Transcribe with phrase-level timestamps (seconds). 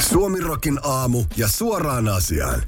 [0.00, 2.62] Suomirokin aamu ja suoraan asiaan.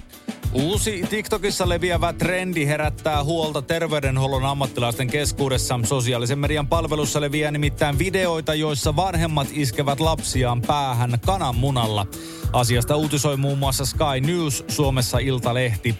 [0.52, 5.80] Uusi TikTokissa leviävä trendi herättää huolta terveydenhuollon ammattilaisten keskuudessa.
[5.84, 12.06] Sosiaalisen median palvelussa leviää nimittäin videoita, joissa vanhemmat iskevät lapsiaan päähän kananmunalla.
[12.52, 15.94] Asiasta uutisoi muun muassa Sky News, Suomessa Iltalehti.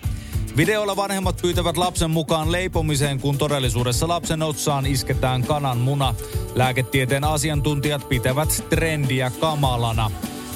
[0.56, 6.14] Videolla vanhemmat pyytävät lapsen mukaan leipomiseen, kun todellisuudessa lapsen otsaan isketään kananmuna.
[6.54, 10.10] Lääketieteen asiantuntijat pitävät trendiä kamalana.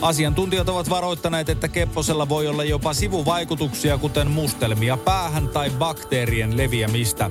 [0.05, 7.31] Asiantuntijat ovat varoittaneet, että kepposella voi olla jopa sivuvaikutuksia, kuten mustelmia päähän tai bakteerien leviämistä.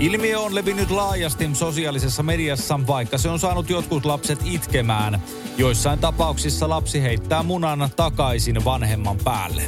[0.00, 5.22] Ilmiö on levinnyt laajasti sosiaalisessa mediassa, vaikka se on saanut jotkut lapset itkemään.
[5.58, 9.62] Joissain tapauksissa lapsi heittää munan takaisin vanhemman päälle.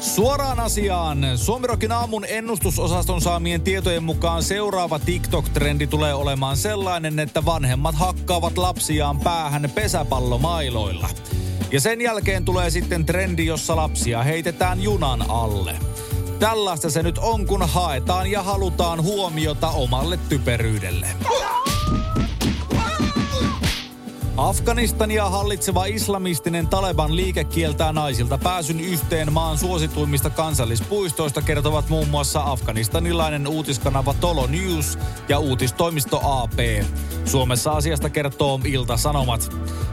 [0.00, 1.18] Suoraan asiaan.
[1.36, 9.20] Suomirokin aamun ennustusosaston saamien tietojen mukaan seuraava TikTok-trendi tulee olemaan sellainen, että vanhemmat hakkaavat lapsiaan
[9.20, 11.08] päähän pesäpallomailoilla.
[11.70, 15.76] Ja sen jälkeen tulee sitten trendi, jossa lapsia heitetään junan alle.
[16.38, 21.08] Tällaista se nyt on, kun haetaan ja halutaan huomiota omalle typeryydelle.
[24.36, 32.42] Afganistania hallitseva islamistinen Taleban liike kieltää naisilta pääsyn yhteen maan suosituimmista kansallispuistoista, kertovat muun muassa
[32.44, 36.84] afganistanilainen uutiskanava Tolo News ja uutistoimisto AP.
[37.24, 39.50] Suomessa asiasta kertoo Ilta-Sanomat.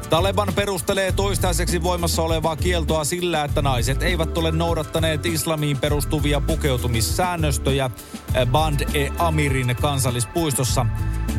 [0.09, 7.89] Taleban perustelee toistaiseksi voimassa olevaa kieltoa sillä, että naiset eivät ole noudattaneet islamiin perustuvia pukeutumissäännöstöjä
[8.51, 10.85] Band-e-Amirin kansallispuistossa.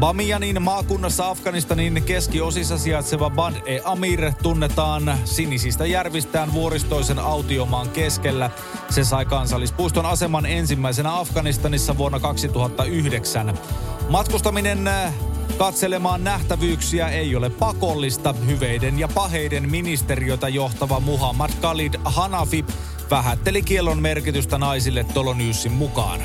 [0.01, 8.51] Bamianin maakunnassa Afganistanin keskiosissa sijaitseva Band-e-Amir tunnetaan sinisistä järvistään vuoristoisen autiomaan keskellä.
[8.91, 13.59] Se sai kansallispuiston aseman ensimmäisenä Afganistanissa vuonna 2009.
[14.09, 15.15] Matkustaminen äh,
[15.59, 18.35] Katselemaan nähtävyyksiä ei ole pakollista.
[18.47, 22.65] Hyveiden ja paheiden ministeriötä johtava Muhammad Khalid Hanafi
[23.11, 26.21] vähätteli kiellon merkitystä naisille Tolonyysin mukaan.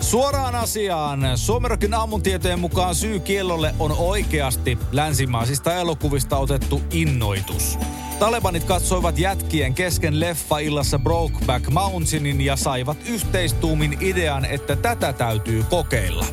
[0.00, 1.20] Suoraan asiaan.
[1.38, 7.78] Suomerokin aamun tietojen mukaan syy kiellolle on oikeasti länsimaisista elokuvista otettu innoitus.
[8.18, 16.26] Talebanit katsoivat jätkien kesken leffa-illassa Brokeback Mountainin ja saivat yhteistuumin idean, että tätä täytyy kokeilla.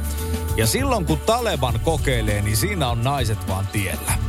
[0.58, 4.25] Ja silloin kun Taleban kokeilee, niin siinä on naiset vaan tiellä.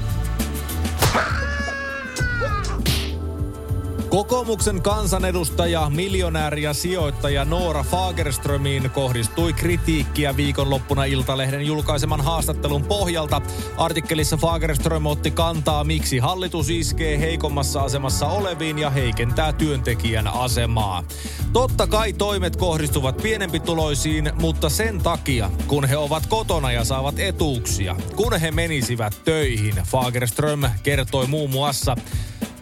[4.17, 13.43] Kokoomuksen kansanedustaja, miljonääri ja sijoittaja Noora Fagerströmiin kohdistui kritiikkiä viikonloppuna Iltalehden julkaiseman haastattelun pohjalta.
[13.77, 21.05] Artikkelissa Fagerström otti kantaa, miksi hallitus iskee heikommassa asemassa oleviin ja heikentää työntekijän asemaa.
[21.53, 27.97] Totta kai toimet kohdistuvat pienempituloisiin, mutta sen takia, kun he ovat kotona ja saavat etuuksia,
[28.15, 31.97] kun he menisivät töihin, Fagerström kertoi muun muassa,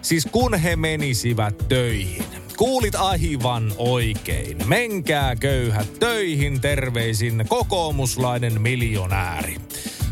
[0.04, 2.25] Siis kun he menisivät töihin.
[2.56, 4.69] Kuulit aivan oikein.
[4.69, 9.56] Menkää köyhät töihin, terveisin kokoomuslainen miljonääri.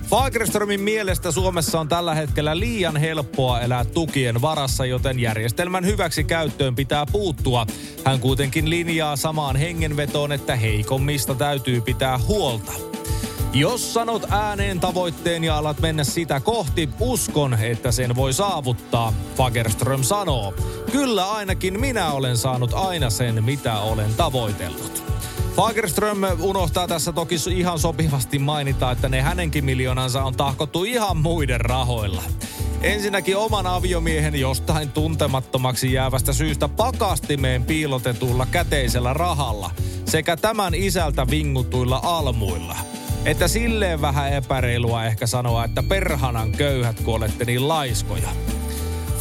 [0.09, 6.75] Fagerströmin mielestä Suomessa on tällä hetkellä liian helppoa elää tukien varassa, joten järjestelmän hyväksi käyttöön
[6.75, 7.67] pitää puuttua.
[8.05, 12.92] Hän kuitenkin linjaa samaan hengenvetoon, että heikommista täytyy pitää huolta.
[13.55, 19.13] Jos sanot ääneen tavoitteen ja alat mennä sitä kohti, uskon, että sen voi saavuttaa.
[19.37, 20.55] Fagerström sanoo.
[20.93, 25.03] Kyllä ainakin minä olen saanut aina sen, mitä olen tavoitellut.
[25.57, 31.61] Fagerström unohtaa tässä toki ihan sopivasti mainita, että ne hänenkin miljoonansa on tahkottu ihan muiden
[31.61, 32.23] rahoilla.
[32.83, 39.71] Ensinnäkin oman aviomiehen jostain tuntemattomaksi jäävästä syystä pakastimeen piilotetulla käteisellä rahalla
[40.05, 42.92] sekä tämän isältä vingutuilla almuilla.
[43.25, 48.29] Että silleen vähän epäreilua ehkä sanoa, että perhanan köyhät, kun olette niin laiskoja.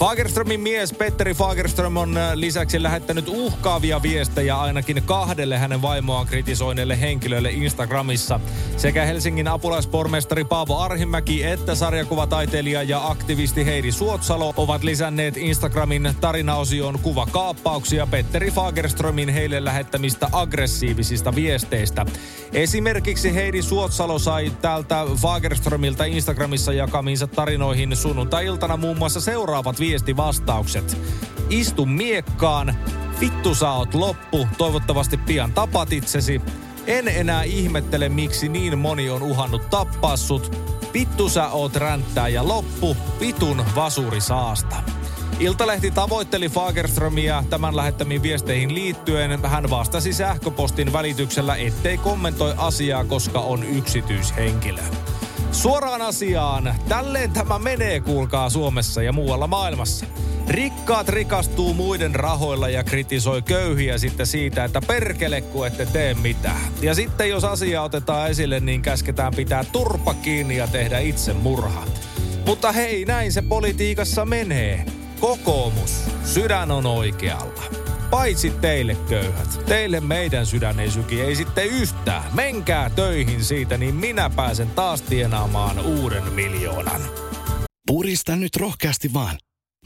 [0.01, 7.01] Fagerströmin mies Petteri Fagerström on äh, lisäksi lähettänyt uhkaavia viestejä ainakin kahdelle hänen vaimoaan kritisoineelle
[7.01, 8.39] henkilölle Instagramissa.
[8.77, 16.99] Sekä Helsingin apulaispormestari Paavo Arhimäki että sarjakuvataiteilija ja aktivisti Heidi Suotsalo ovat lisänneet Instagramin tarinaosioon
[16.99, 22.05] kuvakaappauksia Petteri Fagerströmin heille lähettämistä aggressiivisista viesteistä.
[22.53, 30.97] Esimerkiksi Heidi Suotsalo sai täältä Fagerströmiltä Instagramissa jakamiinsa tarinoihin sunnuntai-iltana muun muassa seuraavat viestivastaukset.
[31.49, 32.75] Istu miekkaan.
[33.19, 34.47] Vittu sä oot loppu.
[34.57, 36.41] Toivottavasti pian tapat itsesi.
[36.87, 40.57] En enää ihmettele, miksi niin moni on uhannut tappaa sut.
[40.93, 42.97] Vittu sä oot ränttää ja loppu.
[43.19, 44.75] Vitun vasuri saasta.
[45.39, 49.45] Iltalehti tavoitteli Fagerströmiä tämän lähettämiin viesteihin liittyen.
[49.45, 54.81] Hän vastasi sähköpostin välityksellä, ettei kommentoi asiaa, koska on yksityishenkilö.
[55.51, 56.75] Suoraan asiaan.
[56.89, 60.05] Tälleen tämä menee, kuulkaa Suomessa ja muualla maailmassa.
[60.47, 66.61] Rikkaat rikastuu muiden rahoilla ja kritisoi köyhiä sitten siitä, että perkele, kun ette tee mitään.
[66.81, 71.83] Ja sitten jos asia otetaan esille, niin käsketään pitää turpa kiinni ja tehdä itse murha.
[72.45, 74.85] Mutta hei, näin se politiikassa menee.
[75.19, 77.80] Kokoomus, sydän on oikealla.
[78.11, 79.65] Paitsi teille köyhät.
[79.65, 82.23] Teille meidän sydän ei syki, ei sitten yhtään.
[82.33, 87.01] Menkää töihin siitä, niin minä pääsen taas tienaamaan uuden miljoonan.
[87.87, 89.37] Purista nyt rohkeasti vaan.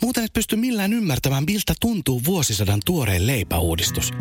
[0.02, 4.12] Muuten et pysty millään ymmärtämään, miltä tuntuu vuosisadan tuoreen leipäuudistus.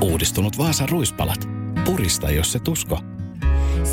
[0.00, 1.48] Uudistunut Vaasan ruispalat.
[1.84, 3.00] Purista, jos se tusko.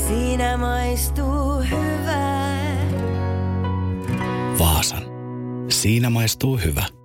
[0.07, 2.77] Siinä maistuu hyvää.
[4.59, 5.03] Vaasan.
[5.69, 7.04] Siinä maistuu hyvä.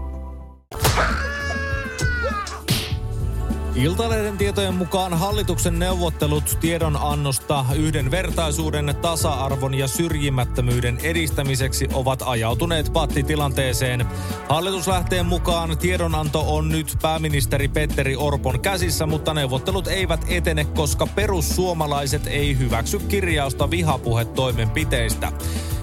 [3.75, 14.05] Iltalehden tietojen mukaan hallituksen neuvottelut tiedonannosta yhdenvertaisuuden, tasa-arvon ja syrjimättömyyden edistämiseksi ovat ajautuneet pattitilanteeseen.
[14.49, 22.27] Hallituslähteen mukaan tiedonanto on nyt pääministeri Petteri Orpon käsissä, mutta neuvottelut eivät etene, koska perussuomalaiset
[22.27, 25.31] ei hyväksy kirjausta vihapuhetoimenpiteistä.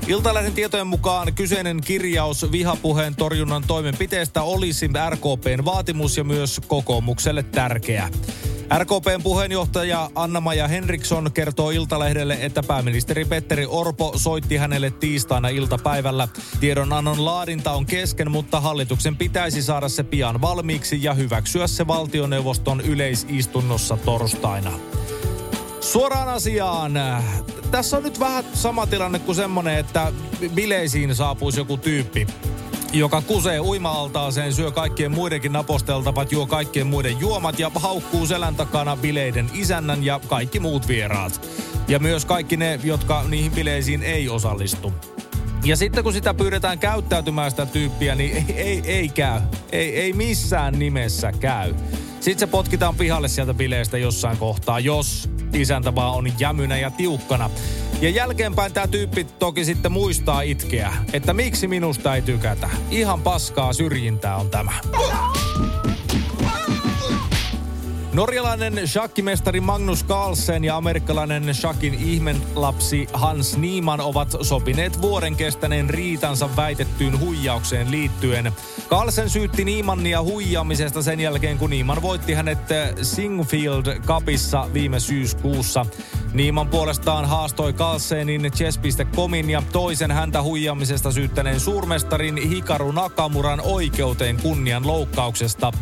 [0.08, 8.08] Iltalehden tietojen mukaan kyseinen kirjaus vihapuheen torjunnan toimenpiteestä olisi RKPn vaatimus ja myös kokoomukselle tärkeä.
[8.78, 16.28] RKPn puheenjohtaja Anna-Maja Henriksson kertoo Iltalehdelle, että pääministeri Petteri Orpo soitti hänelle tiistaina iltapäivällä.
[16.60, 22.80] Tiedonannon laadinta on kesken, mutta hallituksen pitäisi saada se pian valmiiksi ja hyväksyä se valtioneuvoston
[22.80, 24.72] yleisistunnossa torstaina.
[25.80, 26.92] Suoraan asiaan.
[27.70, 30.12] Tässä on nyt vähän sama tilanne kuin semmonen, että
[30.54, 32.26] bileisiin saapuisi joku tyyppi,
[32.92, 38.96] joka kusee uima-altaaseen, syö kaikkien muidenkin naposteltavat, juo kaikkien muiden juomat ja haukkuu selän takana
[38.96, 41.40] bileiden isännän ja kaikki muut vieraat.
[41.88, 44.92] Ja myös kaikki ne, jotka niihin bileisiin ei osallistu.
[45.64, 49.40] Ja sitten kun sitä pyydetään käyttäytymään sitä tyyppiä, niin ei, ei, ei käy.
[49.72, 51.74] Ei, ei missään nimessä käy.
[52.20, 57.50] Sitten se potkitaan pihalle sieltä bileistä jossain kohtaa, jos isäntä vaan on jämynä ja tiukkana.
[58.00, 62.70] Ja jälkeenpäin tämä tyyppi toki sitten muistaa itkeä, että miksi minusta ei tykätä.
[62.90, 64.72] Ihan paskaa syrjintää on tämä.
[68.18, 76.56] Norjalainen shakkimestari Magnus Carlsen ja amerikkalainen shakin ihmelapsi Hans Niemann ovat sopineet vuoden kestäneen riitansa
[76.56, 78.52] väitettyyn huijaukseen liittyen.
[78.88, 82.58] Carlsen syytti Niemannia huijaamisesta sen jälkeen, kun Niemann voitti hänet
[83.02, 85.86] Singfield Cupissa viime syyskuussa.
[86.32, 94.86] Niemann puolestaan haastoi Carlsenin chess.comin ja toisen häntä huijaamisesta syyttäneen suurmestarin Hikaru Nakamuran oikeuteen kunnian
[94.86, 95.72] loukkauksesta.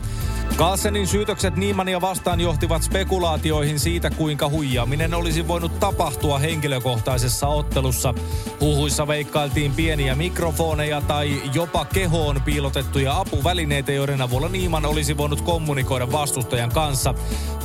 [0.57, 8.15] Carlsenin syytökset Niemania vastaan johtivat spekulaatioihin siitä, kuinka huijaaminen olisi voinut tapahtua henkilökohtaisessa ottelussa.
[8.61, 16.13] Huhuissa veikkailtiin pieniä mikrofoneja tai jopa kehoon piilotettuja apuvälineitä, joiden avulla Niiman olisi voinut kommunikoida
[16.13, 17.15] vastustajan kanssa.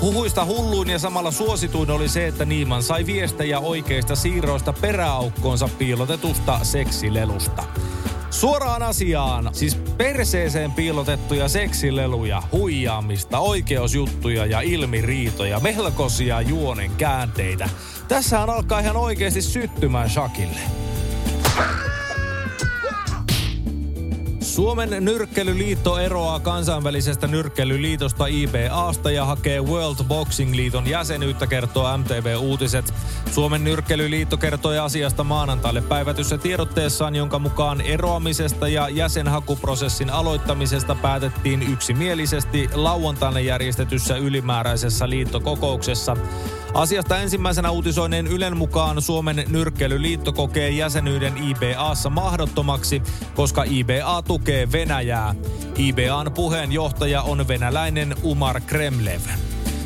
[0.01, 6.59] Huhuista hulluin ja samalla suosituin oli se, että Niiman sai viestejä oikeista siirroista peräaukkoonsa piilotetusta
[6.63, 7.63] seksilelusta.
[8.31, 17.69] Suoraan asiaan, siis perseeseen piilotettuja seksileluja, huijaamista, oikeusjuttuja ja ilmiriitoja, melkoisia juonen käänteitä.
[18.07, 20.59] Tässähän alkaa ihan oikeasti syttymään Shakille.
[24.51, 32.93] Suomen nyrkkelyliitto eroaa kansainvälisestä nyrkkelyliitosta IBAsta ja hakee World Boxing Liiton jäsenyyttä, kertoo MTV Uutiset.
[33.31, 42.70] Suomen nyrkkelyliitto kertoi asiasta maanantaille päivätyssä tiedotteessaan, jonka mukaan eroamisesta ja jäsenhakuprosessin aloittamisesta päätettiin yksimielisesti
[42.74, 46.17] lauantaina järjestetyssä ylimääräisessä liittokokouksessa.
[46.73, 53.01] Asiasta ensimmäisenä uutisoineen Ylen mukaan Suomen nyrkkelyliitto kokee jäsenyyden IBAssa mahdottomaksi,
[53.35, 55.35] koska IBA tukee Venäjää.
[55.77, 59.21] IBAn puheenjohtaja on venäläinen Umar Kremlev.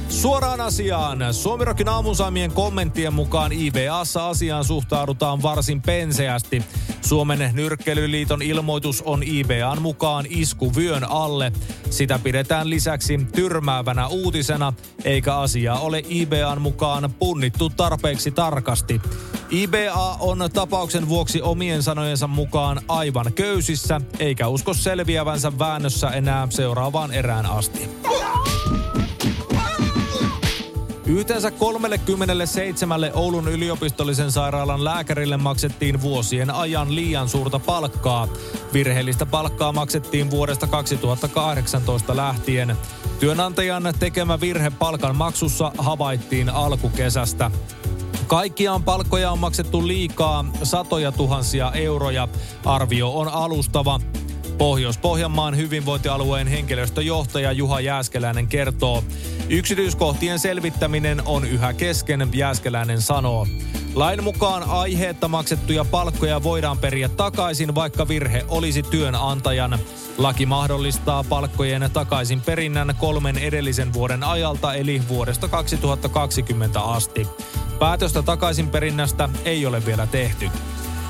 [0.09, 1.33] Suoraan asiaan.
[1.33, 6.63] Suomirokin aamunsaamien kommenttien mukaan IBAssa asiaan suhtaudutaan varsin penseästi.
[7.01, 11.51] Suomen nyrkkelyliiton ilmoitus on IBAn mukaan isku vyön alle.
[11.89, 19.01] Sitä pidetään lisäksi tyrmäävänä uutisena, eikä asia ole IBAn mukaan punnittu tarpeeksi tarkasti.
[19.49, 27.11] IBA on tapauksen vuoksi omien sanojensa mukaan aivan köysissä, eikä usko selviävänsä väännössä enää seuraavaan
[27.11, 27.89] erään asti.
[31.07, 38.27] Yhteensä 37 Oulun yliopistollisen sairaalan lääkärille maksettiin vuosien ajan liian suurta palkkaa.
[38.73, 42.77] Virheellistä palkkaa maksettiin vuodesta 2018 lähtien.
[43.19, 47.51] Työnantajan tekemä virhe palkan maksussa havaittiin alkukesästä.
[48.27, 52.27] Kaikkiaan palkkoja on maksettu liikaa, satoja tuhansia euroja.
[52.65, 53.99] Arvio on alustava.
[54.57, 59.03] Pohjois-Pohjanmaan hyvinvointialueen henkilöstöjohtaja Juha Jääskeläinen kertoo.
[59.49, 63.47] Yksityiskohtien selvittäminen on yhä kesken, Jääskeläinen sanoo.
[63.95, 69.79] Lain mukaan aiheetta maksettuja palkkoja voidaan periä takaisin, vaikka virhe olisi työnantajan.
[70.17, 77.27] Laki mahdollistaa palkkojen takaisin perinnän kolmen edellisen vuoden ajalta, eli vuodesta 2020 asti.
[77.79, 80.49] Päätöstä takaisinperinnästä ei ole vielä tehty.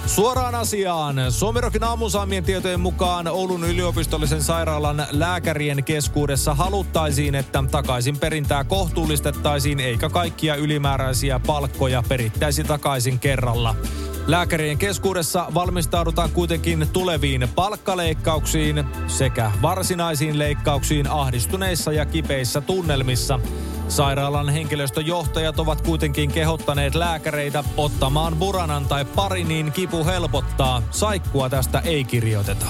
[0.05, 1.15] Suoraan asiaan.
[1.29, 10.09] Suomirokin aamusaamien tietojen mukaan Oulun yliopistollisen sairaalan lääkärien keskuudessa haluttaisiin, että takaisin perintää kohtuullistettaisiin eikä
[10.09, 13.75] kaikkia ylimääräisiä palkkoja perittäisi takaisin kerralla.
[14.27, 23.39] Lääkärien keskuudessa valmistaudutaan kuitenkin tuleviin palkkaleikkauksiin sekä varsinaisiin leikkauksiin ahdistuneissa ja kipeissä tunnelmissa–
[23.87, 30.81] Sairaalan henkilöstöjohtajat ovat kuitenkin kehottaneet lääkäreitä ottamaan buranan tai pari, niin kipu helpottaa.
[30.91, 32.65] Saikkua tästä ei kirjoiteta.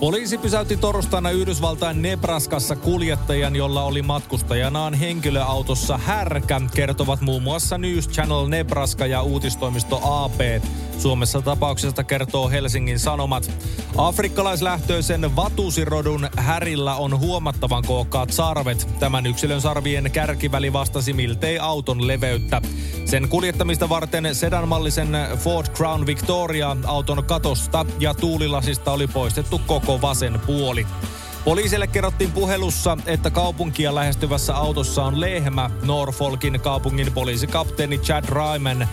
[0.00, 8.08] Poliisi pysäytti torstaina Yhdysvaltain Nebraskassa kuljettajan, jolla oli matkustajanaan henkilöautossa härkä, kertovat muun muassa News
[8.08, 10.40] Channel Nebraska ja uutistoimisto AP.
[10.98, 13.50] Suomessa tapauksesta kertoo Helsingin Sanomat.
[13.96, 18.88] Afrikkalaislähtöisen vatusirodun härillä on huomattavan kookkaat sarvet.
[19.00, 22.62] Tämän yksilön sarvien kärkiväli vastasi miltei auton leveyttä.
[23.04, 25.08] Sen kuljettamista varten sedanmallisen
[25.38, 30.86] Ford Crown Victoria auton katosta ja tuulilasista oli poistettu koko vasen puoli.
[31.44, 35.70] Poliisille kerrottiin puhelussa, että kaupunkia lähestyvässä autossa on lehmä.
[35.82, 38.88] Norfolkin kaupungin poliisikapteeni Chad Ryman äh,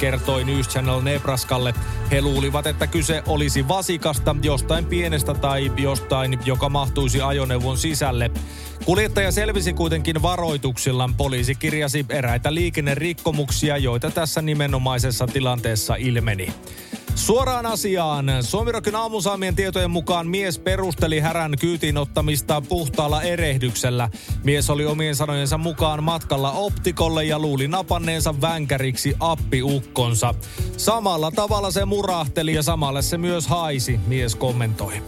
[0.00, 1.74] kertoi News Channel Nebraskalle.
[2.10, 8.30] He luulivat, että kyse olisi vasikasta, jostain pienestä tai jostain, joka mahtuisi ajoneuvon sisälle.
[8.86, 11.10] Kuljettaja selvisi kuitenkin varoituksilla.
[11.16, 16.52] Poliisi kirjasi eräitä liikennerikkomuksia, joita tässä nimenomaisessa tilanteessa ilmeni.
[17.14, 18.26] Suoraan asiaan.
[18.40, 24.10] Suomirokin aamusaamien tietojen mukaan mies perusteli härän kyytiin ottamista puhtaalla erehdyksellä.
[24.44, 30.34] Mies oli omien sanojensa mukaan matkalla optikolle ja luuli napanneensa vänkäriksi appiukkonsa.
[30.76, 35.02] Samalla tavalla se murahteli ja samalle se myös haisi, mies kommentoi.